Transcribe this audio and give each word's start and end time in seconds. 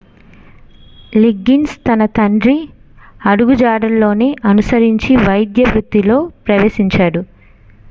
Liggins 1.13 1.75
తన 1.83 2.05
తండ్రి 2.15 2.55
అడుగుజాడల్లోనే 3.25 4.29
అనుసరించి 4.43 5.15
వైద్య 5.27 5.63
వృత్తిలో 5.69 6.17
ప్రవేశించాడు 6.47 7.23